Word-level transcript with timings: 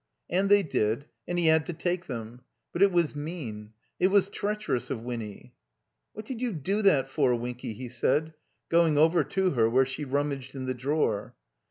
And 0.31 0.49
they 0.49 0.63
did, 0.63 1.05
and 1.27 1.37
he 1.37 1.45
had 1.45 1.67
to 1.67 1.73
take 1.73 2.07
them. 2.07 2.41
But 2.73 2.81
it 2.81 2.91
was 2.91 3.15
mean, 3.15 3.73
it 3.99 4.07
was 4.07 4.29
treacherous 4.29 4.89
of 4.89 5.03
Winny. 5.03 5.53
"What 6.13 6.25
did 6.25 6.41
you 6.41 6.53
do 6.53 6.81
that 6.81 7.07
for, 7.07 7.35
Winky?" 7.35 7.73
he 7.73 7.87
said, 7.87 8.33
going 8.67 8.97
over 8.97 9.23
to 9.23 9.51
her 9.51 9.69
where 9.69 9.85
she 9.85 10.03
rummaged 10.03 10.55
in 10.55 10.65
the 10.65 10.73
drawer. 10.73 11.35